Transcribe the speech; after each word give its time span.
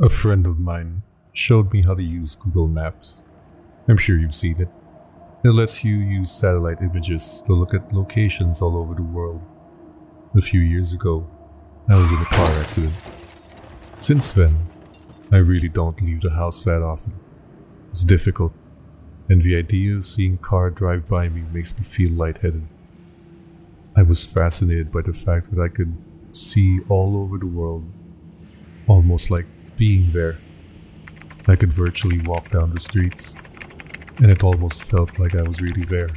A 0.00 0.08
friend 0.08 0.46
of 0.46 0.58
mine 0.58 1.02
showed 1.34 1.70
me 1.70 1.82
how 1.82 1.94
to 1.94 2.02
use 2.02 2.34
Google 2.34 2.66
Maps. 2.66 3.26
I'm 3.86 3.98
sure 3.98 4.16
you've 4.16 4.34
seen 4.34 4.58
it. 4.58 4.68
It 5.44 5.50
lets 5.50 5.84
you 5.84 5.96
use 5.96 6.30
satellite 6.30 6.80
images 6.80 7.42
to 7.44 7.52
look 7.52 7.74
at 7.74 7.92
locations 7.92 8.62
all 8.62 8.78
over 8.78 8.94
the 8.94 9.02
world. 9.02 9.42
A 10.34 10.40
few 10.40 10.60
years 10.60 10.94
ago, 10.94 11.28
I 11.90 11.96
was 11.96 12.10
in 12.10 12.16
a 12.16 12.24
car 12.24 12.50
accident. 12.52 12.94
Since 13.98 14.30
then, 14.30 14.60
I 15.30 15.36
really 15.36 15.68
don't 15.68 16.00
leave 16.00 16.22
the 16.22 16.30
house 16.30 16.62
that 16.62 16.82
often. 16.82 17.12
It's 17.90 18.02
difficult, 18.02 18.54
and 19.28 19.42
the 19.42 19.58
idea 19.58 19.94
of 19.94 20.06
seeing 20.06 20.34
a 20.34 20.38
car 20.38 20.70
drive 20.70 21.06
by 21.06 21.28
me 21.28 21.42
makes 21.52 21.78
me 21.78 21.84
feel 21.84 22.12
lightheaded. 22.12 22.66
I 23.94 24.04
was 24.04 24.24
fascinated 24.24 24.90
by 24.90 25.02
the 25.02 25.12
fact 25.12 25.54
that 25.54 25.62
I 25.62 25.68
could 25.68 25.94
see 26.30 26.80
all 26.88 27.14
over 27.14 27.36
the 27.36 27.46
world, 27.46 27.84
almost 28.86 29.30
like 29.30 29.44
being 29.76 30.12
there. 30.12 30.38
I 31.48 31.56
could 31.56 31.72
virtually 31.72 32.20
walk 32.24 32.50
down 32.50 32.72
the 32.72 32.80
streets, 32.80 33.34
and 34.18 34.30
it 34.30 34.44
almost 34.44 34.82
felt 34.82 35.18
like 35.18 35.34
I 35.34 35.42
was 35.42 35.60
really 35.60 35.82
there. 35.82 36.08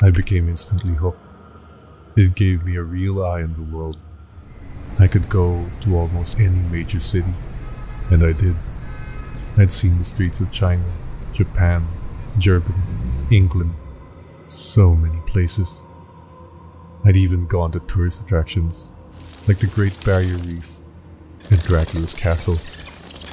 I 0.00 0.10
became 0.10 0.48
instantly 0.48 0.94
hooked. 0.94 1.20
It 2.16 2.34
gave 2.34 2.64
me 2.64 2.76
a 2.76 2.82
real 2.82 3.22
eye 3.22 3.42
on 3.42 3.54
the 3.54 3.76
world. 3.76 3.98
I 4.98 5.06
could 5.06 5.28
go 5.28 5.66
to 5.82 5.96
almost 5.96 6.38
any 6.38 6.58
major 6.70 7.00
city, 7.00 7.34
and 8.10 8.24
I 8.24 8.32
did. 8.32 8.56
I'd 9.56 9.70
seen 9.70 9.98
the 9.98 10.04
streets 10.04 10.40
of 10.40 10.50
China, 10.50 10.84
Japan, 11.32 11.86
Germany, 12.38 12.74
England, 13.30 13.74
so 14.46 14.94
many 14.94 15.20
places. 15.26 15.82
I'd 17.04 17.16
even 17.16 17.46
gone 17.46 17.72
to 17.72 17.80
tourist 17.80 18.22
attractions 18.22 18.92
like 19.46 19.58
the 19.58 19.66
Great 19.66 20.04
Barrier 20.04 20.36
Reef 20.36 20.78
and 21.50 21.62
Dracula's 21.62 22.14
Castle. 22.14 23.24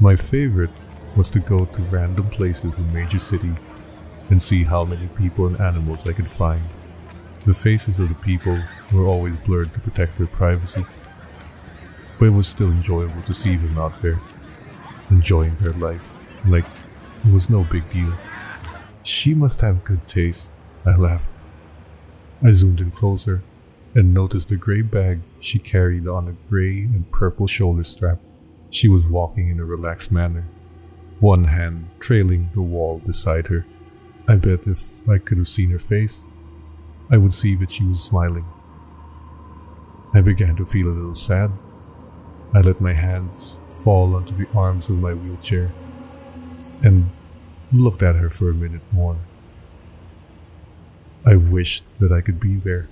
My 0.00 0.16
favorite 0.16 0.70
was 1.16 1.30
to 1.30 1.38
go 1.38 1.64
to 1.64 1.82
random 1.82 2.28
places 2.28 2.78
in 2.78 2.92
major 2.92 3.18
cities 3.18 3.74
and 4.30 4.40
see 4.40 4.64
how 4.64 4.84
many 4.84 5.06
people 5.08 5.46
and 5.46 5.60
animals 5.60 6.06
I 6.06 6.12
could 6.12 6.28
find. 6.28 6.62
The 7.46 7.54
faces 7.54 7.98
of 7.98 8.08
the 8.08 8.14
people 8.16 8.60
were 8.92 9.06
always 9.06 9.38
blurred 9.38 9.72
to 9.74 9.80
protect 9.80 10.18
their 10.18 10.26
privacy, 10.26 10.84
but 12.18 12.26
it 12.26 12.30
was 12.30 12.48
still 12.48 12.68
enjoyable 12.68 13.22
to 13.22 13.32
see 13.32 13.56
them 13.56 13.78
out 13.78 14.02
there, 14.02 14.20
enjoying 15.10 15.56
their 15.60 15.72
life 15.72 16.24
like 16.46 16.64
it 17.24 17.32
was 17.32 17.48
no 17.48 17.64
big 17.64 17.88
deal. 17.90 18.12
She 19.02 19.34
must 19.34 19.60
have 19.60 19.84
good 19.84 20.06
taste, 20.08 20.52
I 20.84 20.96
laughed. 20.96 21.30
I 22.42 22.50
zoomed 22.50 22.80
in 22.80 22.90
closer 22.90 23.42
and 23.94 24.14
noticed 24.14 24.48
the 24.48 24.56
gray 24.56 24.82
bag 24.82 25.20
she 25.40 25.58
carried 25.58 26.06
on 26.06 26.28
a 26.28 26.48
gray 26.48 26.82
and 26.82 27.10
purple 27.10 27.46
shoulder 27.46 27.82
strap. 27.82 28.18
She 28.70 28.88
was 28.88 29.08
walking 29.08 29.48
in 29.48 29.58
a 29.58 29.64
relaxed 29.64 30.12
manner, 30.12 30.46
one 31.18 31.44
hand 31.44 31.88
trailing 31.98 32.50
the 32.54 32.62
wall 32.62 33.02
beside 33.04 33.48
her. 33.48 33.66
I 34.28 34.36
bet 34.36 34.66
if 34.66 34.90
I 35.08 35.18
could 35.18 35.38
have 35.38 35.48
seen 35.48 35.70
her 35.70 35.78
face, 35.78 36.28
I 37.10 37.16
would 37.16 37.32
see 37.32 37.56
that 37.56 37.72
she 37.72 37.84
was 37.84 38.00
smiling. 38.00 38.44
I 40.14 40.20
began 40.20 40.54
to 40.56 40.64
feel 40.64 40.88
a 40.88 40.94
little 40.94 41.14
sad. 41.14 41.50
I 42.54 42.60
let 42.60 42.80
my 42.80 42.92
hands 42.92 43.60
fall 43.68 44.14
onto 44.14 44.36
the 44.36 44.48
arms 44.56 44.88
of 44.88 45.00
my 45.00 45.14
wheelchair 45.14 45.72
and 46.82 47.10
looked 47.72 48.02
at 48.02 48.16
her 48.16 48.28
for 48.28 48.50
a 48.50 48.54
minute 48.54 48.82
more. 48.92 49.16
I 51.26 51.36
wished 51.36 51.84
that 51.98 52.12
I 52.12 52.20
could 52.20 52.40
be 52.40 52.54
there 52.54 52.88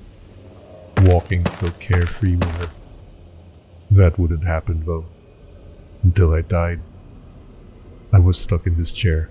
walking 1.06 1.48
so 1.48 1.70
carefree 1.72 2.36
with 2.36 2.50
her. 2.60 2.70
That 3.90 4.18
wouldn't 4.18 4.44
happen 4.44 4.84
though. 4.84 5.06
Until 6.02 6.34
I 6.34 6.42
died. 6.42 6.80
I 8.12 8.18
was 8.18 8.38
stuck 8.38 8.66
in 8.66 8.76
this 8.76 8.92
chair. 8.92 9.30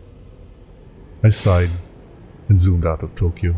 I 1.23 1.29
sighed 1.29 1.71
and 2.47 2.59
zoomed 2.59 2.85
out 2.85 3.03
of 3.03 3.15
Tokyo. 3.15 3.55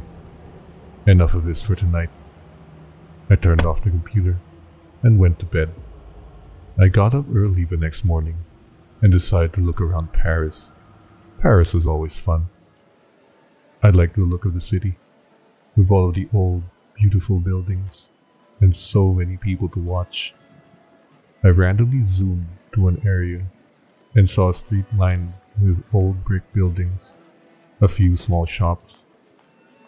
Enough 1.05 1.33
of 1.33 1.43
this 1.43 1.61
for 1.61 1.75
tonight. 1.75 2.09
I 3.29 3.35
turned 3.35 3.65
off 3.65 3.81
the 3.81 3.89
computer 3.89 4.37
and 5.03 5.19
went 5.19 5.39
to 5.39 5.45
bed. 5.45 5.69
I 6.79 6.87
got 6.87 7.13
up 7.13 7.25
early 7.33 7.65
the 7.65 7.77
next 7.77 8.05
morning 8.05 8.37
and 9.01 9.11
decided 9.11 9.53
to 9.53 9.61
look 9.61 9.81
around 9.81 10.13
Paris. 10.13 10.73
Paris 11.37 11.73
was 11.73 11.85
always 11.85 12.17
fun. 12.17 12.49
I 13.81 13.89
liked 13.89 14.15
the 14.15 14.21
look 14.21 14.45
of 14.45 14.53
the 14.53 14.59
city, 14.59 14.97
with 15.75 15.91
all 15.91 16.09
of 16.09 16.15
the 16.15 16.27
old 16.33 16.63
beautiful 16.99 17.39
buildings, 17.39 18.11
and 18.59 18.75
so 18.75 19.13
many 19.13 19.37
people 19.37 19.69
to 19.69 19.79
watch. 19.79 20.35
I 21.41 21.47
randomly 21.47 22.01
zoomed 22.01 22.47
to 22.73 22.89
an 22.89 23.01
area 23.05 23.45
and 24.15 24.27
saw 24.27 24.49
a 24.49 24.53
street 24.53 24.85
lined 24.97 25.33
with 25.61 25.83
old 25.93 26.25
brick 26.25 26.51
buildings, 26.53 27.17
a 27.79 27.87
few 27.87 28.17
small 28.17 28.45
shops, 28.45 29.07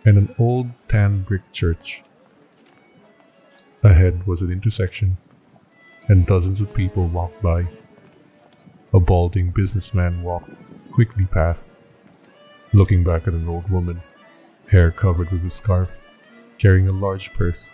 and 0.05 0.17
an 0.17 0.33
old 0.39 0.67
tan 0.88 1.23
brick 1.23 1.51
church. 1.51 2.01
Ahead 3.83 4.25
was 4.25 4.41
an 4.41 4.51
intersection, 4.51 5.17
and 6.07 6.25
dozens 6.25 6.61
of 6.61 6.73
people 6.73 7.07
walked 7.07 7.41
by. 7.41 7.67
A 8.93 9.01
balding 9.01 9.51
businessman 9.51 10.23
walked 10.23 10.51
quickly 10.91 11.25
past, 11.25 11.72
looking 12.73 13.03
back 13.03 13.28
at 13.28 13.33
an 13.33 13.49
old 13.49 13.69
woman, 13.69 14.01
hair 14.67 14.91
covered 14.91 15.29
with 15.31 15.43
a 15.43 15.49
scarf 15.49 16.00
carrying 16.61 16.88
a 16.88 16.91
large 16.91 17.33
purse. 17.33 17.73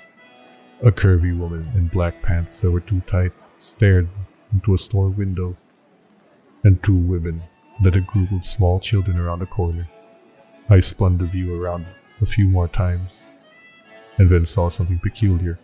A 0.82 0.92
curvy 0.92 1.38
woman 1.38 1.70
in 1.76 1.90
black 1.90 2.24
pants 2.24 2.62
that 2.62 2.72
were 2.72 2.80
too 2.80 3.02
tight 3.02 3.34
stared 3.58 4.08
into 4.54 4.74
a 4.74 4.78
store 4.78 5.10
window, 5.10 5.58
and 6.64 6.82
two 6.82 6.98
women 6.98 7.44
led 7.84 7.98
a 7.98 8.02
group 8.02 8.32
of 8.32 8.46
small 8.46 8.80
children 8.80 9.20
around 9.20 9.42
a 9.42 9.46
corner. 9.46 9.90
I 10.70 10.80
spun 10.80 11.18
the 11.18 11.26
view 11.26 11.62
around 11.62 11.86
a 12.22 12.26
few 12.26 12.48
more 12.48 12.70
times, 12.70 13.28
and 14.18 14.30
then 14.30 14.46
saw 14.46 14.70
something 14.70 15.00
peculiar. 15.00 15.60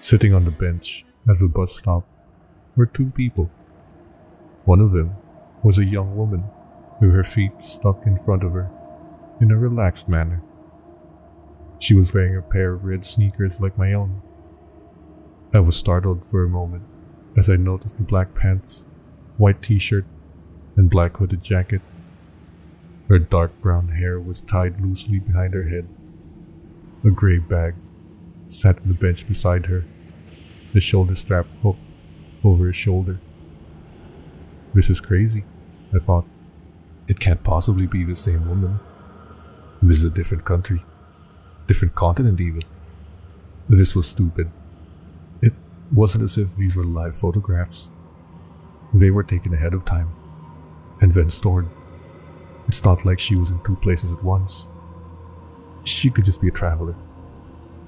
Sitting 0.00 0.34
on 0.34 0.44
the 0.44 0.50
bench 0.50 1.04
at 1.28 1.38
the 1.38 1.46
bus 1.46 1.76
stop 1.76 2.04
were 2.74 2.86
two 2.86 3.10
people. 3.10 3.48
One 4.64 4.80
of 4.80 4.90
them 4.90 5.14
was 5.62 5.78
a 5.78 5.84
young 5.84 6.16
woman 6.16 6.42
with 7.00 7.12
her 7.12 7.22
feet 7.22 7.62
stuck 7.62 8.04
in 8.04 8.16
front 8.16 8.42
of 8.42 8.52
her 8.52 8.68
in 9.40 9.52
a 9.52 9.56
relaxed 9.56 10.08
manner. 10.08 10.42
She 11.84 11.92
was 11.92 12.14
wearing 12.14 12.34
a 12.34 12.40
pair 12.40 12.72
of 12.72 12.84
red 12.86 13.04
sneakers 13.04 13.60
like 13.60 13.76
my 13.76 13.92
own. 13.92 14.22
I 15.52 15.60
was 15.60 15.76
startled 15.76 16.24
for 16.24 16.42
a 16.42 16.48
moment 16.48 16.84
as 17.36 17.50
I 17.50 17.56
noticed 17.56 17.98
the 17.98 18.04
black 18.04 18.34
pants, 18.34 18.88
white 19.36 19.60
t 19.60 19.78
shirt, 19.78 20.06
and 20.76 20.88
black 20.88 21.18
hooded 21.18 21.44
jacket. 21.44 21.82
Her 23.10 23.18
dark 23.18 23.60
brown 23.60 23.88
hair 23.88 24.18
was 24.18 24.40
tied 24.40 24.80
loosely 24.80 25.18
behind 25.18 25.52
her 25.52 25.64
head. 25.64 25.86
A 27.04 27.10
gray 27.10 27.36
bag 27.36 27.74
sat 28.46 28.80
on 28.80 28.88
the 28.88 28.94
bench 28.94 29.26
beside 29.26 29.66
her, 29.66 29.84
the 30.72 30.80
shoulder 30.80 31.14
strap 31.14 31.44
hooked 31.62 31.80
over 32.42 32.64
her 32.64 32.72
shoulder. 32.72 33.20
This 34.72 34.88
is 34.88 35.00
crazy, 35.00 35.44
I 35.94 35.98
thought. 35.98 36.24
It 37.08 37.20
can't 37.20 37.44
possibly 37.44 37.86
be 37.86 38.04
the 38.04 38.14
same 38.14 38.48
woman. 38.48 38.80
This 39.82 39.98
is 39.98 40.04
a 40.04 40.10
different 40.10 40.46
country 40.46 40.82
different 41.66 41.94
continent 41.94 42.40
even. 42.40 42.62
This 43.68 43.94
was 43.94 44.06
stupid. 44.06 44.50
It 45.42 45.52
wasn't 45.92 46.24
as 46.24 46.36
if 46.36 46.56
these 46.56 46.76
were 46.76 46.84
live 46.84 47.16
photographs. 47.16 47.90
They 48.92 49.10
were 49.10 49.22
taken 49.22 49.54
ahead 49.54 49.74
of 49.74 49.84
time 49.84 50.10
and 51.00 51.12
then 51.12 51.28
stored. 51.28 51.68
It's 52.66 52.84
not 52.84 53.04
like 53.04 53.18
she 53.18 53.36
was 53.36 53.50
in 53.50 53.62
two 53.62 53.76
places 53.76 54.12
at 54.12 54.22
once. 54.22 54.68
She 55.84 56.10
could 56.10 56.24
just 56.24 56.40
be 56.40 56.48
a 56.48 56.52
traveler. 56.52 56.94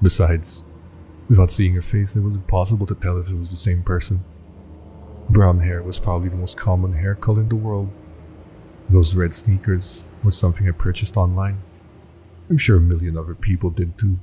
Besides, 0.01 0.65
without 1.29 1.49
seeing 1.49 1.73
her 1.73 1.81
face, 1.81 2.15
it 2.15 2.21
was 2.21 2.35
impossible 2.35 2.85
to 2.87 2.95
tell 2.95 3.17
if 3.17 3.29
it 3.29 3.35
was 3.35 3.49
the 3.49 3.57
same 3.57 3.83
person. 3.83 4.23
Brown 5.29 5.59
hair 5.59 5.81
was 5.81 5.99
probably 5.99 6.29
the 6.29 6.37
most 6.37 6.57
common 6.57 6.93
hair 6.93 7.15
color 7.15 7.41
in 7.41 7.49
the 7.49 7.55
world. 7.55 7.89
Those 8.89 9.15
red 9.15 9.33
sneakers 9.33 10.05
were 10.23 10.31
something 10.31 10.67
I 10.67 10.71
purchased 10.71 11.17
online. 11.17 11.61
I'm 12.49 12.57
sure 12.57 12.77
a 12.77 12.81
million 12.81 13.17
other 13.17 13.35
people 13.35 13.69
did 13.69 13.97
too. 13.97 14.19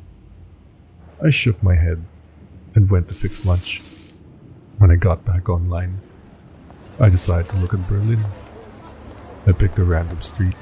I 1.22 1.28
shook 1.28 1.62
my 1.62 1.74
head 1.74 2.06
and 2.74 2.90
went 2.90 3.08
to 3.08 3.14
fix 3.14 3.44
lunch. 3.44 3.82
When 4.78 4.90
I 4.90 4.96
got 4.96 5.26
back 5.26 5.50
online, 5.50 6.00
I 6.98 7.10
decided 7.10 7.50
to 7.50 7.58
look 7.58 7.74
at 7.74 7.86
Berlin. 7.86 8.24
I 9.46 9.52
picked 9.52 9.78
a 9.78 9.84
random 9.84 10.20
street, 10.20 10.54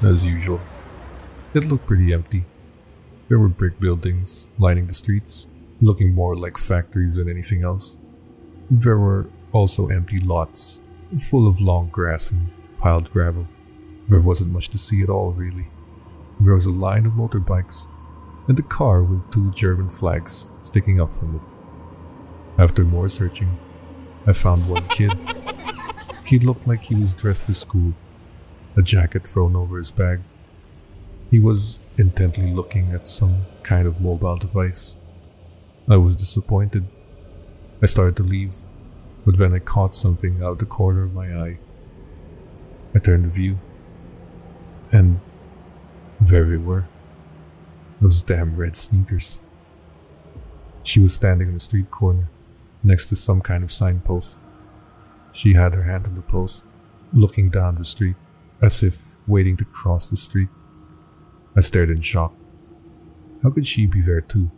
as 0.00 0.24
usual. 0.24 0.60
It 1.54 1.64
looked 1.64 1.88
pretty 1.88 2.12
empty. 2.12 2.44
There 3.28 3.40
were 3.40 3.48
brick 3.48 3.80
buildings 3.80 4.46
lining 4.56 4.86
the 4.86 4.94
streets, 4.94 5.48
looking 5.80 6.14
more 6.14 6.36
like 6.36 6.56
factories 6.56 7.16
than 7.16 7.28
anything 7.28 7.64
else. 7.64 7.98
There 8.70 8.98
were 8.98 9.26
also 9.50 9.88
empty 9.88 10.20
lots, 10.20 10.82
full 11.28 11.48
of 11.48 11.60
long 11.60 11.88
grass 11.88 12.30
and 12.30 12.48
piled 12.78 13.10
gravel. 13.10 13.48
There 14.08 14.22
wasn't 14.22 14.52
much 14.52 14.68
to 14.68 14.78
see 14.78 15.02
at 15.02 15.10
all, 15.10 15.32
really 15.32 15.66
there 16.48 16.54
was 16.54 16.64
a 16.64 16.72
line 16.72 17.04
of 17.04 17.12
motorbikes 17.12 17.90
and 18.48 18.58
a 18.58 18.62
car 18.62 19.02
with 19.02 19.30
two 19.30 19.50
German 19.50 19.86
flags 19.86 20.48
sticking 20.62 20.98
up 20.98 21.12
from 21.12 21.34
it. 21.36 21.42
After 22.58 22.84
more 22.84 23.06
searching, 23.08 23.58
I 24.26 24.32
found 24.32 24.66
one 24.66 24.88
kid. 24.88 25.12
He 26.24 26.38
looked 26.38 26.66
like 26.66 26.84
he 26.84 26.94
was 26.94 27.12
dressed 27.12 27.42
for 27.42 27.52
school, 27.52 27.92
a 28.78 28.80
jacket 28.80 29.26
thrown 29.26 29.56
over 29.56 29.76
his 29.76 29.92
bag. 29.92 30.22
He 31.30 31.38
was 31.38 31.80
intently 31.98 32.50
looking 32.50 32.92
at 32.92 33.06
some 33.06 33.40
kind 33.62 33.86
of 33.86 34.00
mobile 34.00 34.38
device. 34.38 34.96
I 35.86 35.98
was 35.98 36.16
disappointed. 36.16 36.86
I 37.82 37.84
started 37.84 38.16
to 38.16 38.22
leave, 38.22 38.56
but 39.26 39.36
then 39.36 39.52
I 39.52 39.58
caught 39.58 39.94
something 39.94 40.42
out 40.42 40.52
of 40.52 40.58
the 40.60 40.64
corner 40.64 41.02
of 41.02 41.12
my 41.12 41.26
eye. 41.26 41.58
I 42.94 43.00
turned 43.00 43.24
to 43.24 43.28
view, 43.28 43.58
and 44.94 45.20
they 46.20 46.56
were. 46.56 46.86
Those 48.00 48.22
damn 48.22 48.54
red 48.54 48.76
sneakers. 48.76 49.40
She 50.82 51.00
was 51.00 51.14
standing 51.14 51.48
in 51.48 51.54
the 51.54 51.60
street 51.60 51.90
corner, 51.90 52.28
next 52.82 53.08
to 53.08 53.16
some 53.16 53.40
kind 53.40 53.62
of 53.62 53.72
signpost. 53.72 54.38
She 55.32 55.54
had 55.54 55.74
her 55.74 55.82
hand 55.82 56.06
on 56.08 56.14
the 56.14 56.22
post, 56.22 56.64
looking 57.12 57.50
down 57.50 57.76
the 57.76 57.84
street, 57.84 58.16
as 58.62 58.82
if 58.82 59.04
waiting 59.26 59.56
to 59.58 59.64
cross 59.64 60.08
the 60.08 60.16
street. 60.16 60.48
I 61.56 61.60
stared 61.60 61.90
in 61.90 62.00
shock. 62.00 62.34
How 63.42 63.50
could 63.50 63.66
she 63.66 63.86
be 63.86 64.00
there 64.00 64.20
too? 64.20 64.50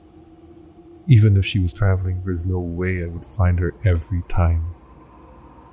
Even 1.07 1.37
if 1.37 1.45
she 1.45 1.59
was 1.59 1.75
traveling, 1.75 2.23
there's 2.25 2.47
no 2.47 2.61
way 2.61 3.03
I 3.03 3.09
would 3.09 3.27
find 3.27 3.59
her 3.59 3.75
every 3.85 4.23
time. 4.29 4.75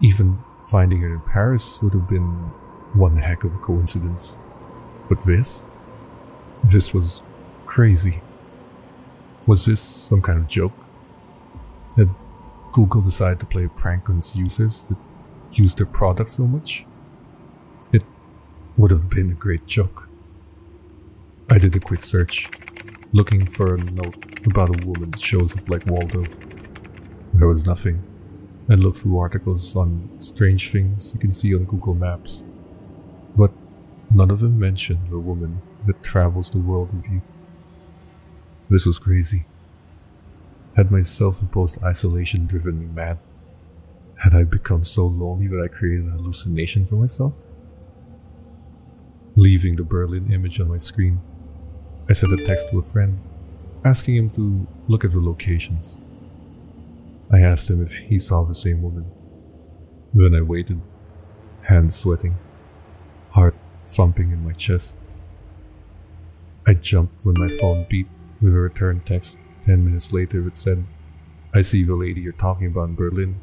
Even 0.01 0.39
finding 0.67 1.01
her 1.01 1.13
in 1.13 1.21
Paris 1.21 1.79
would 1.81 1.93
have 1.93 2.07
been 2.07 2.51
one 2.93 3.17
heck 3.17 3.43
of 3.43 3.53
a 3.53 3.57
coincidence. 3.59 4.37
But 5.07 5.23
this? 5.25 5.65
This 6.63 6.93
was 6.93 7.21
crazy. 7.65 8.21
Was 9.45 9.65
this 9.65 9.79
some 9.79 10.21
kind 10.21 10.39
of 10.39 10.47
joke? 10.47 10.73
Had 11.95 12.09
Google 12.73 13.01
decided 13.01 13.39
to 13.39 13.45
play 13.45 13.65
a 13.65 13.69
prank 13.69 14.09
on 14.09 14.17
its 14.17 14.35
users 14.35 14.83
that 14.89 14.97
use 15.53 15.73
their 15.75 15.85
product 15.85 16.29
so 16.29 16.45
much? 16.45 16.85
It 17.91 18.03
would 18.75 18.91
have 18.91 19.09
been 19.09 19.31
a 19.31 19.35
great 19.35 19.65
joke. 19.65 20.09
I 21.49 21.57
did 21.57 21.75
a 21.75 21.79
quick 21.79 22.03
search, 22.03 22.49
looking 23.13 23.45
for 23.45 23.75
a 23.75 23.77
note 23.77 24.17
about 24.45 24.69
a 24.69 24.85
woman 24.85 25.11
that 25.11 25.21
shows 25.21 25.55
up 25.55 25.69
like 25.69 25.85
Waldo. 25.85 26.23
There 27.33 27.47
was 27.47 27.65
nothing. 27.65 28.03
I 28.69 28.73
looked 28.73 28.97
through 28.97 29.17
articles 29.17 29.75
on 29.77 30.09
strange 30.19 30.71
things 30.71 31.13
you 31.13 31.19
can 31.19 31.31
see 31.31 31.55
on 31.55 31.63
Google 31.63 31.93
Maps, 31.93 32.43
but 33.37 33.51
none 34.13 34.29
of 34.29 34.41
them 34.41 34.59
mentioned 34.59 35.09
a 35.11 35.17
woman 35.17 35.61
that 35.87 36.03
travels 36.03 36.51
the 36.51 36.59
world 36.59 36.93
with 36.93 37.05
you. 37.09 37.21
This 38.69 38.85
was 38.85 38.99
crazy. 38.99 39.45
Had 40.75 40.91
my 40.91 41.01
self 41.01 41.41
imposed 41.41 41.81
isolation 41.83 42.45
driven 42.45 42.79
me 42.79 42.85
mad? 42.85 43.17
Had 44.23 44.35
I 44.35 44.43
become 44.43 44.83
so 44.83 45.05
lonely 45.05 45.47
that 45.47 45.61
I 45.61 45.67
created 45.67 46.07
a 46.07 46.11
hallucination 46.11 46.85
for 46.85 46.95
myself? 46.95 47.37
Leaving 49.35 49.75
the 49.75 49.83
Berlin 49.83 50.31
image 50.31 50.59
on 50.59 50.67
my 50.67 50.77
screen, 50.77 51.21
I 52.09 52.13
sent 52.13 52.33
a 52.33 52.43
text 52.43 52.69
to 52.69 52.79
a 52.79 52.81
friend, 52.81 53.19
asking 53.85 54.15
him 54.15 54.29
to 54.31 54.67
look 54.87 55.05
at 55.05 55.11
the 55.11 55.19
locations. 55.19 56.01
I 57.31 57.39
asked 57.39 57.69
him 57.69 57.81
if 57.81 57.93
he 57.93 58.19
saw 58.19 58.43
the 58.43 58.55
same 58.55 58.81
woman. 58.81 59.05
Then 60.13 60.33
I 60.35 60.41
waited, 60.41 60.81
hands 61.63 61.95
sweating, 61.95 62.37
heart 63.31 63.55
thumping 63.85 64.31
in 64.31 64.43
my 64.43 64.53
chest. 64.53 64.95
I 66.67 66.73
jumped 66.73 67.25
when 67.25 67.35
my 67.39 67.47
phone 67.47 67.85
beeped 67.85 68.09
with 68.41 68.53
a 68.53 68.57
return 68.57 69.01
text. 69.05 69.37
Ten 69.65 69.85
minutes 69.85 70.11
later, 70.11 70.45
it 70.47 70.55
said, 70.55 70.85
I 71.55 71.61
see 71.61 71.83
the 71.83 71.95
lady 71.95 72.19
you're 72.19 72.33
talking 72.33 72.67
about 72.67 72.89
in 72.89 72.95
Berlin. 72.95 73.39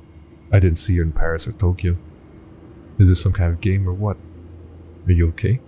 I 0.53 0.59
didn't 0.61 0.77
see 0.77 0.97
her 0.97 1.03
in 1.03 1.13
Paris 1.13 1.49
or 1.49 1.53
Tokyo. 1.53 1.97
Is 2.99 3.09
this 3.09 3.23
some 3.23 3.33
kind 3.33 3.53
of 3.53 3.61
game 3.61 3.89
or 3.89 3.95
what? 3.95 4.19
Are 5.07 5.13
you 5.13 5.29
okay? 5.29 5.61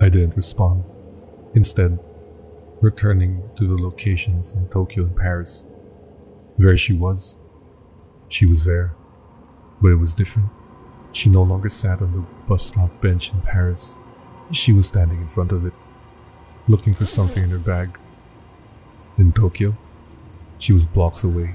I 0.00 0.10
didn't 0.10 0.36
respond. 0.36 0.84
Instead, 1.54 1.98
returning 2.82 3.42
to 3.56 3.66
the 3.66 3.82
locations 3.82 4.52
in 4.52 4.68
Tokyo 4.68 5.04
and 5.04 5.16
Paris. 5.16 5.66
Where 6.56 6.76
she 6.76 6.92
was, 6.92 7.38
she 8.28 8.44
was 8.44 8.64
there. 8.64 8.94
But 9.80 9.92
it 9.92 9.96
was 9.96 10.14
different. 10.14 10.50
She 11.12 11.30
no 11.30 11.42
longer 11.42 11.70
sat 11.70 12.02
on 12.02 12.12
the 12.12 12.24
bus 12.46 12.66
stop 12.66 13.00
bench 13.00 13.32
in 13.32 13.40
Paris. 13.40 13.96
She 14.52 14.72
was 14.72 14.86
standing 14.86 15.20
in 15.20 15.26
front 15.26 15.52
of 15.52 15.66
it, 15.66 15.72
looking 16.68 16.94
for 16.94 17.06
something 17.06 17.44
in 17.44 17.50
her 17.50 17.58
bag. 17.58 17.98
In 19.18 19.32
Tokyo, 19.32 19.76
she 20.58 20.72
was 20.72 20.86
blocks 20.86 21.22
away, 21.22 21.54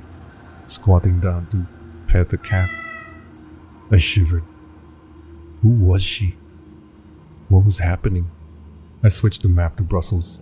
squatting 0.68 1.20
down 1.20 1.48
to 1.48 1.66
pet 2.08 2.32
a 2.34 2.38
cat. 2.38 2.74
I 3.92 3.98
shivered. 3.98 4.44
Who 5.62 5.70
was 5.70 6.02
she? 6.02 6.38
What 7.50 7.66
was 7.66 7.80
happening? 7.80 8.32
I 9.04 9.10
switched 9.10 9.42
the 9.42 9.50
map 9.50 9.76
to 9.78 9.84
Brussels. 9.84 10.42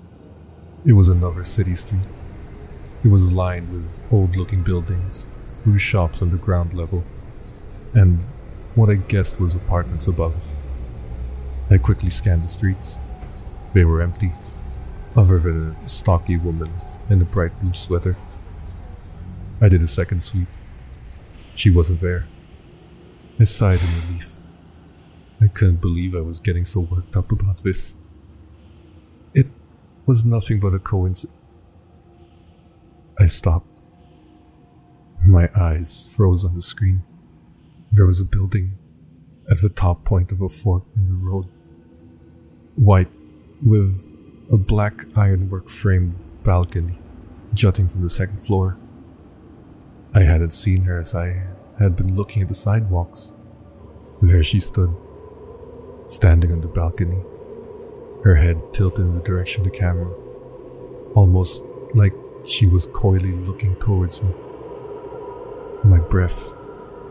It 0.86 0.94
was 0.94 1.10
another 1.10 1.44
city 1.44 1.75
street. 1.75 2.06
It 3.04 3.07
was 3.07 3.33
lined 3.33 3.71
with 3.74 3.89
old 4.12 4.36
looking 4.36 4.62
buildings, 4.62 5.27
with 5.66 5.81
shops 5.81 6.21
on 6.21 6.30
the 6.30 6.38
ground 6.38 6.74
level, 6.74 7.04
and 7.94 8.19
what 8.75 8.89
I 8.89 8.95
guessed 8.95 9.39
was 9.39 9.56
apartments 9.56 10.07
above. 10.07 10.54
I 11.71 11.77
quickly 11.77 12.10
scanned 12.10 12.44
the 12.44 12.48
streets. 12.48 13.00
They 13.74 13.83
were 13.83 14.01
empty 14.01 14.33
other 15.19 15.38
than 15.38 15.75
a 15.83 15.88
stocky 15.88 16.38
woman 16.38 16.71
in 17.10 17.21
a 17.21 17.25
bright 17.25 17.51
blue 17.60 17.74
sweater. 17.74 18.16
I 19.60 19.68
did 19.68 19.81
a 19.81 19.88
second 19.88 20.24
sweep. 20.24 20.48
She 21.56 21.69
wasn't 21.69 22.00
there. 22.00 22.25
I 23.38 23.44
sighed 23.44 23.81
in 23.81 24.01
relief. 24.01 24.38
I 25.42 25.48
couldn't 25.48 25.81
believe 25.81 26.16
I 26.16 26.21
was 26.21 26.39
getting 26.39 26.63
so 26.63 26.80
worked 26.80 27.18
up 27.18 27.33
about 27.33 27.66
this. 27.66 27.98
It 29.33 29.48
was 30.06 30.24
nothing 30.24 30.62
but 30.62 30.74
a 30.74 30.80
coincidence. 30.80 31.36
I 33.19 33.25
stopped. 33.25 33.81
My 35.27 35.50
eyes 35.54 36.10
froze 36.16 36.45
on 36.45 36.54
the 36.54 36.62
screen. 36.62 37.04
There 37.92 38.06
was 38.06 38.21
a 38.21 38.25
building 38.25 38.77
at 39.51 39.62
the 39.62 39.68
top 39.68 40.06
point 40.06 40.31
of 40.31 40.42
a 40.42 40.48
fork 40.48 40.83
in 40.95 41.10
the 41.10 41.25
road. 41.30 41.48
White, 42.77 43.12
with 43.62 44.09
a 44.51 44.57
black 44.57 45.06
ironwork 45.16 45.69
framed 45.69 46.16
balcony 46.44 46.98
jutting 47.54 47.88
from 47.88 48.01
the 48.01 48.10
second 48.10 48.44
floor. 48.44 48.78
I 50.16 50.22
hadn't 50.22 50.50
seen 50.50 50.84
her 50.84 51.00
as 51.00 51.13
I 51.13 51.44
had 51.78 51.96
been 51.96 52.16
looking 52.16 52.42
at 52.42 52.48
the 52.48 52.56
sidewalks. 52.56 53.35
There 54.24 54.42
she 54.42 54.59
stood, 54.59 54.95
standing 56.07 56.52
on 56.52 56.62
the 56.62 56.68
balcony, 56.68 57.21
her 58.24 58.35
head 58.35 58.74
tilted 58.74 59.06
in 59.06 59.16
the 59.16 59.24
direction 59.24 59.62
of 59.62 59.71
the 59.71 59.78
camera, 59.78 60.12
almost 61.14 61.64
like 61.94 62.14
she 62.45 62.66
was 62.66 62.88
coyly 62.88 63.33
looking 63.33 63.76
towards 63.76 64.24
me. 64.24 64.33
My 65.83 66.00
breath 66.00 66.54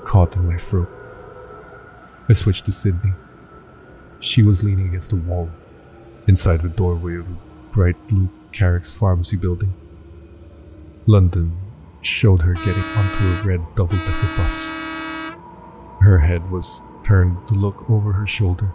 caught 0.05 0.37
in 0.37 0.45
my 0.45 0.57
throat. 0.57 0.89
I 2.29 2.33
switched 2.33 2.67
to 2.67 2.73
Sydney. 2.73 3.13
She 4.19 4.43
was 4.43 4.65
leaning 4.65 4.89
against 4.89 5.11
the 5.11 5.17
wall, 5.17 5.51
inside 6.29 6.61
the 6.61 6.69
doorway 6.69 7.17
of 7.17 7.27
a 7.27 7.37
bright 7.73 8.07
blue 8.07 8.29
Carrick's 8.53 8.93
pharmacy 8.93 9.37
building. 9.37 9.75
London 11.07 11.57
showed 12.03 12.43
her 12.43 12.53
getting 12.53 12.83
onto 12.83 13.25
a 13.25 13.43
red 13.43 13.61
double 13.75 13.97
decker 13.97 14.37
bus. 14.37 14.67
Her 16.01 16.19
head 16.19 16.51
was 16.51 16.83
turned 17.03 17.49
to 17.49 17.55
look 17.55 17.91
over 17.91 18.13
her 18.13 18.27
shoulder. 18.27 18.71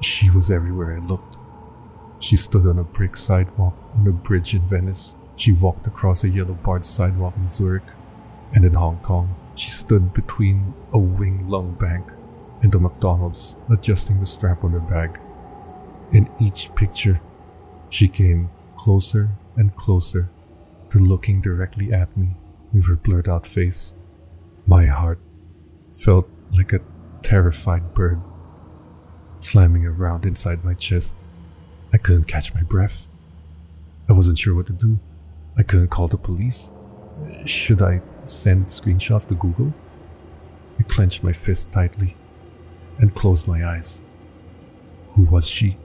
She 0.00 0.30
was 0.30 0.50
everywhere 0.50 0.96
I 0.96 1.00
looked. 1.00 1.38
She 2.20 2.36
stood 2.36 2.66
on 2.66 2.78
a 2.78 2.84
brick 2.84 3.16
sidewalk 3.16 3.74
on 3.96 4.06
a 4.06 4.12
bridge 4.12 4.54
in 4.54 4.62
Venice. 4.62 5.16
She 5.36 5.52
walked 5.52 5.88
across 5.88 6.22
a 6.22 6.28
yellow 6.28 6.54
barred 6.54 6.84
sidewalk 6.84 7.36
in 7.36 7.48
Zurich. 7.48 7.82
And 8.54 8.64
in 8.64 8.74
Hong 8.74 8.98
Kong, 8.98 9.34
she 9.56 9.70
stood 9.70 10.12
between 10.12 10.74
a 10.92 10.98
Wing 10.98 11.48
Lung 11.48 11.74
bank 11.80 12.12
and 12.62 12.72
a 12.74 12.78
McDonald's, 12.78 13.56
adjusting 13.70 14.20
the 14.20 14.26
strap 14.26 14.62
on 14.62 14.70
her 14.70 14.80
bag. 14.80 15.18
In 16.12 16.28
each 16.38 16.74
picture, 16.74 17.22
she 17.88 18.06
came 18.06 18.50
closer 18.76 19.30
and 19.56 19.74
closer 19.74 20.28
to 20.90 20.98
looking 20.98 21.40
directly 21.40 21.90
at 21.90 22.14
me 22.14 22.36
with 22.70 22.86
her 22.88 22.96
blurred 22.96 23.30
out 23.30 23.46
face. 23.46 23.94
My 24.66 24.84
heart 24.86 25.18
felt 25.90 26.28
like 26.56 26.74
a 26.74 26.80
terrified 27.22 27.94
bird 27.94 28.20
slamming 29.38 29.86
around 29.86 30.26
inside 30.26 30.62
my 30.62 30.74
chest. 30.74 31.16
I 31.94 31.96
couldn't 31.98 32.24
catch 32.24 32.54
my 32.54 32.62
breath. 32.62 33.08
I 34.08 34.12
wasn't 34.12 34.36
sure 34.36 34.54
what 34.54 34.66
to 34.66 34.74
do. 34.74 34.98
I 35.56 35.62
couldn't 35.62 35.88
call 35.88 36.08
the 36.08 36.18
police. 36.18 36.72
Should 37.46 37.80
I 37.80 38.02
send 38.24 38.66
screenshots 38.66 39.26
to 39.28 39.34
Google? 39.34 39.72
I 40.78 40.82
clenched 40.82 41.22
my 41.22 41.32
fist 41.32 41.72
tightly 41.72 42.16
and 42.98 43.14
closed 43.14 43.48
my 43.48 43.66
eyes. 43.66 44.02
Who 45.12 45.30
was 45.30 45.48
she? 45.48 45.78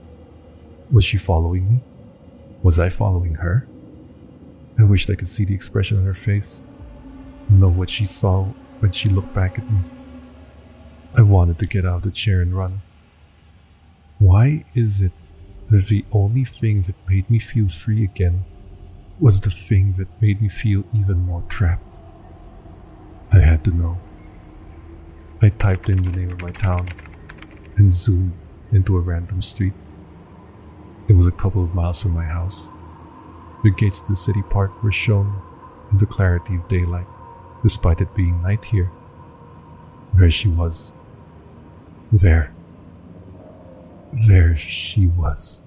Was 0.90 1.04
she 1.04 1.18
following 1.18 1.68
me? 1.68 1.80
Was 2.62 2.78
I 2.78 2.88
following 2.88 3.36
her? 3.36 3.66
I 4.78 4.84
wished 4.84 5.10
I 5.10 5.16
could 5.16 5.28
see 5.28 5.44
the 5.44 5.54
expression 5.54 5.98
on 5.98 6.04
her 6.04 6.14
face. 6.14 6.64
know 7.50 7.68
what 7.68 7.90
she 7.90 8.04
saw 8.04 8.44
when 8.80 8.92
she 8.92 9.08
looked 9.08 9.34
back 9.34 9.58
at 9.58 9.70
me. 9.70 9.80
I 11.16 11.22
wanted 11.22 11.58
to 11.58 11.66
get 11.66 11.84
out 11.84 11.96
of 11.96 12.02
the 12.02 12.10
chair 12.10 12.40
and 12.40 12.56
run. 12.56 12.82
Why 14.18 14.64
is 14.74 15.00
it 15.00 15.12
that 15.68 15.86
the 15.86 16.04
only 16.12 16.44
thing 16.44 16.82
that 16.82 16.96
made 17.08 17.28
me 17.28 17.38
feel 17.38 17.68
free 17.68 18.04
again 18.04 18.44
was 19.20 19.40
the 19.40 19.50
thing 19.50 19.92
that 19.92 20.22
made 20.22 20.40
me 20.40 20.48
feel 20.48 20.84
even 20.94 21.18
more 21.18 21.42
trapped? 21.48 22.00
I 23.32 23.40
had 23.40 23.64
to 23.64 23.70
know. 23.72 23.98
I 25.42 25.50
typed 25.50 25.88
in 25.88 26.02
the 26.02 26.12
name 26.12 26.30
of 26.30 26.42
my 26.42 26.50
town 26.50 26.88
and 27.76 27.92
zoomed 27.92 28.32
into 28.72 28.96
a 28.96 29.00
random 29.00 29.42
street. 29.42 29.74
It 31.08 31.16
was 31.16 31.26
a 31.26 31.32
couple 31.32 31.64
of 31.64 31.74
miles 31.74 32.02
from 32.02 32.12
my 32.12 32.24
house. 32.24 32.70
The 33.64 33.70
gates 33.70 34.00
of 34.00 34.08
the 34.08 34.16
city 34.16 34.42
park 34.42 34.82
were 34.82 34.92
shown 34.92 35.40
in 35.90 35.96
the 35.96 36.06
clarity 36.06 36.56
of 36.56 36.68
daylight, 36.68 37.06
despite 37.62 38.02
it 38.02 38.14
being 38.14 38.42
night 38.42 38.66
here. 38.66 38.92
There 40.14 40.30
she 40.30 40.48
was. 40.48 40.92
There. 42.12 42.54
There 44.26 44.54
she 44.54 45.06
was. 45.06 45.62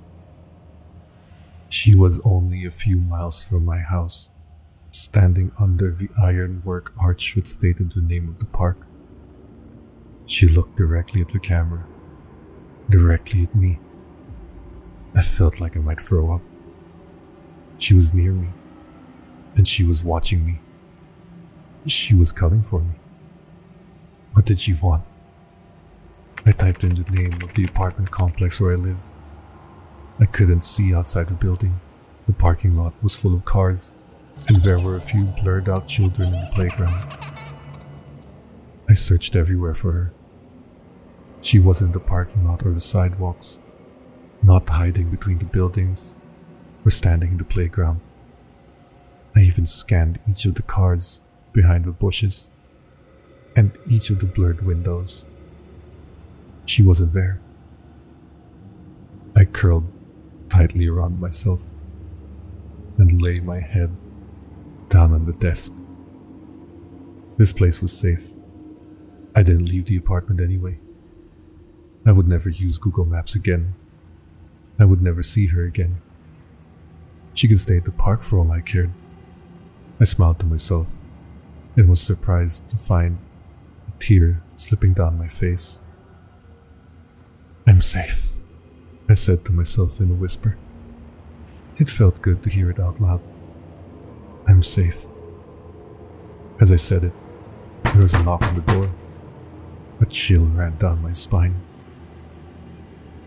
She 1.69 1.95
was 1.95 2.21
only 2.23 2.63
a 2.63 2.71
few 2.71 2.97
miles 2.97 3.43
from 3.43 3.65
my 3.65 3.79
house, 3.79 4.29
standing 4.91 5.51
under 5.59 5.91
the 5.91 6.09
ironwork 6.21 6.93
arch 7.01 7.33
that 7.33 7.47
stated 7.47 7.93
the 7.93 8.01
name 8.01 8.29
of 8.29 8.39
the 8.39 8.45
park. 8.45 8.85
She 10.27 10.47
looked 10.47 10.77
directly 10.77 11.21
at 11.21 11.29
the 11.29 11.39
camera, 11.39 11.85
directly 12.89 13.43
at 13.43 13.55
me. 13.55 13.79
I 15.15 15.21
felt 15.21 15.59
like 15.59 15.75
I 15.75 15.79
might 15.81 15.99
throw 15.99 16.33
up. 16.33 16.41
She 17.77 17.93
was 17.93 18.13
near 18.13 18.31
me, 18.31 18.49
and 19.55 19.67
she 19.67 19.83
was 19.83 20.03
watching 20.03 20.45
me. 20.45 20.59
She 21.85 22.13
was 22.13 22.31
coming 22.31 22.61
for 22.61 22.79
me. 22.79 22.93
What 24.33 24.45
did 24.45 24.59
she 24.59 24.73
want? 24.73 25.03
I 26.45 26.51
typed 26.51 26.83
in 26.83 26.95
the 26.95 27.11
name 27.11 27.41
of 27.43 27.53
the 27.53 27.65
apartment 27.65 28.11
complex 28.11 28.59
where 28.59 28.71
I 28.71 28.75
live. 28.75 28.99
I 30.19 30.25
couldn't 30.25 30.61
see 30.61 30.93
outside 30.93 31.27
the 31.27 31.33
building. 31.33 31.79
The 32.27 32.33
parking 32.33 32.77
lot 32.77 32.93
was 33.03 33.15
full 33.15 33.33
of 33.33 33.43
cars, 33.45 33.93
and 34.47 34.63
there 34.63 34.79
were 34.79 34.95
a 34.95 35.01
few 35.01 35.25
blurred 35.43 35.67
out 35.67 35.87
children 35.87 36.33
in 36.33 36.41
the 36.41 36.49
playground. 36.53 37.11
I 38.89 38.93
searched 38.93 39.35
everywhere 39.35 39.73
for 39.73 39.91
her. 39.91 40.13
She 41.41 41.59
was 41.59 41.81
in 41.81 41.91
the 41.91 41.99
parking 41.99 42.45
lot 42.45 42.65
or 42.65 42.71
the 42.71 42.79
sidewalks, 42.79 43.59
not 44.51 44.67
hiding 44.67 45.09
between 45.09 45.39
the 45.39 45.45
buildings 45.45 46.13
or 46.83 46.91
standing 46.91 47.31
in 47.31 47.37
the 47.37 47.45
playground. 47.45 48.01
I 49.33 49.39
even 49.39 49.65
scanned 49.65 50.19
each 50.29 50.43
of 50.43 50.55
the 50.55 50.61
cars 50.61 51.21
behind 51.53 51.85
the 51.85 51.91
bushes 51.91 52.49
and 53.55 53.71
each 53.87 54.09
of 54.09 54.19
the 54.19 54.25
blurred 54.25 54.65
windows. 54.65 55.25
She 56.65 56.83
wasn't 56.83 57.13
there. 57.13 57.39
I 59.37 59.45
curled 59.45 59.89
tightly 60.49 60.85
around 60.85 61.21
myself 61.21 61.61
and 62.97 63.21
lay 63.21 63.39
my 63.39 63.61
head 63.61 63.91
down 64.89 65.13
on 65.13 65.27
the 65.27 65.37
desk. 65.47 65.71
This 67.37 67.53
place 67.53 67.81
was 67.81 67.97
safe. 67.97 68.27
I 69.33 69.43
didn't 69.43 69.69
leave 69.69 69.85
the 69.85 69.95
apartment 69.95 70.41
anyway. 70.41 70.77
I 72.05 72.11
would 72.11 72.27
never 72.27 72.49
use 72.49 72.77
Google 72.77 73.05
Maps 73.05 73.33
again. 73.33 73.75
I 74.81 74.85
would 74.85 75.03
never 75.03 75.21
see 75.21 75.45
her 75.47 75.63
again. 75.63 76.01
She 77.35 77.47
could 77.47 77.59
stay 77.59 77.77
at 77.77 77.85
the 77.85 77.91
park 77.91 78.23
for 78.23 78.39
all 78.39 78.51
I 78.51 78.61
cared. 78.61 78.89
I 79.99 80.05
smiled 80.05 80.39
to 80.39 80.47
myself 80.47 80.93
and 81.75 81.87
was 81.87 82.01
surprised 82.01 82.67
to 82.69 82.77
find 82.77 83.19
a 83.87 83.91
tear 83.99 84.41
slipping 84.55 84.93
down 84.93 85.19
my 85.19 85.27
face. 85.27 85.81
I'm 87.67 87.79
safe, 87.79 88.33
I 89.07 89.13
said 89.13 89.45
to 89.45 89.51
myself 89.51 89.99
in 89.99 90.09
a 90.09 90.15
whisper. 90.15 90.57
It 91.77 91.87
felt 91.87 92.23
good 92.23 92.41
to 92.41 92.49
hear 92.49 92.71
it 92.71 92.79
out 92.79 92.99
loud. 92.99 93.21
I'm 94.47 94.63
safe. 94.63 95.05
As 96.59 96.71
I 96.71 96.77
said 96.77 97.03
it, 97.03 97.13
there 97.83 98.01
was 98.01 98.15
a 98.15 98.23
knock 98.23 98.41
on 98.41 98.55
the 98.55 98.61
door. 98.61 98.89
A 99.99 100.07
chill 100.07 100.45
ran 100.45 100.77
down 100.77 101.03
my 101.03 101.11
spine. 101.11 101.61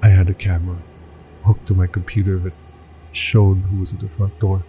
I 0.02 0.08
had 0.08 0.28
a 0.28 0.34
camera 0.34 0.78
hooked 1.44 1.66
to 1.66 1.74
my 1.74 1.86
computer 1.86 2.38
that 2.38 2.52
showed 3.12 3.58
who 3.58 3.80
was 3.80 3.94
at 3.94 4.00
the 4.00 4.08
front 4.08 4.38
door, 4.40 4.64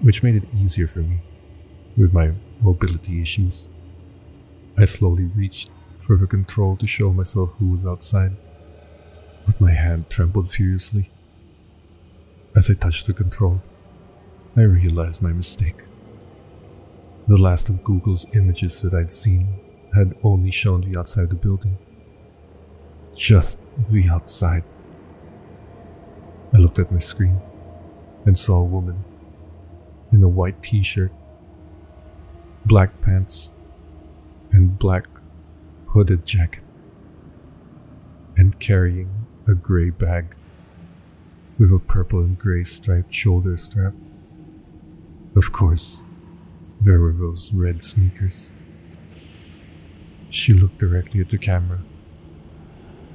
which 0.00 0.22
made 0.22 0.34
it 0.34 0.48
easier 0.54 0.86
for 0.86 1.00
me 1.00 1.20
with 1.96 2.12
my 2.12 2.32
mobility 2.60 3.20
issues. 3.20 3.68
I 4.78 4.86
slowly 4.86 5.24
reached 5.24 5.70
for 5.98 6.16
the 6.16 6.26
control 6.26 6.76
to 6.76 6.86
show 6.86 7.12
myself 7.12 7.54
who 7.58 7.70
was 7.70 7.86
outside, 7.86 8.36
but 9.46 9.60
my 9.60 9.72
hand 9.72 10.08
trembled 10.08 10.50
furiously. 10.50 11.10
As 12.56 12.70
I 12.70 12.74
touched 12.74 13.06
the 13.06 13.12
control, 13.12 13.62
I 14.56 14.62
realized 14.62 15.22
my 15.22 15.32
mistake. 15.32 15.82
The 17.28 17.36
last 17.36 17.68
of 17.68 17.84
Google's 17.84 18.26
images 18.34 18.80
that 18.82 18.94
I'd 18.94 19.12
seen 19.12 19.60
had 19.94 20.14
only 20.24 20.50
shown 20.50 20.80
the 20.80 20.98
outside 20.98 21.24
of 21.24 21.30
the 21.30 21.36
building. 21.36 21.78
Just 23.14 23.60
the 23.90 24.08
outside. 24.08 24.64
I 26.54 26.58
looked 26.58 26.78
at 26.78 26.92
my 26.92 26.98
screen 26.98 27.40
and 28.26 28.36
saw 28.36 28.58
a 28.58 28.64
woman 28.64 29.04
in 30.12 30.22
a 30.22 30.28
white 30.28 30.62
t 30.62 30.82
shirt, 30.82 31.10
black 32.66 33.00
pants, 33.00 33.50
and 34.50 34.78
black 34.78 35.06
hooded 35.88 36.26
jacket, 36.26 36.62
and 38.36 38.58
carrying 38.60 39.26
a 39.48 39.54
gray 39.54 39.88
bag 39.88 40.36
with 41.58 41.72
a 41.72 41.78
purple 41.78 42.20
and 42.20 42.38
gray 42.38 42.62
striped 42.64 43.14
shoulder 43.14 43.56
strap. 43.56 43.94
Of 45.34 45.52
course, 45.52 46.02
there 46.80 47.00
were 47.00 47.12
those 47.12 47.52
red 47.54 47.80
sneakers. 47.80 48.52
She 50.28 50.52
looked 50.52 50.78
directly 50.78 51.20
at 51.22 51.30
the 51.30 51.38
camera, 51.38 51.80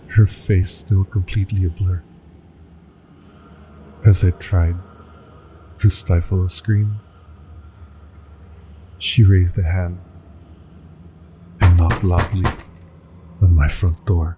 her 0.09 0.25
face 0.25 0.71
still 0.71 1.03
completely 1.03 1.65
a 1.65 1.69
blur. 1.69 2.01
As 4.05 4.23
I 4.23 4.29
tried 4.29 4.75
to 5.79 5.89
stifle 5.89 6.45
a 6.45 6.49
scream, 6.49 6.99
she 8.99 9.23
raised 9.23 9.57
a 9.57 9.63
hand 9.63 9.99
and 11.59 11.77
knocked 11.77 12.03
loudly 12.03 12.45
on 13.41 13.55
my 13.55 13.67
front 13.67 14.05
door. 14.05 14.37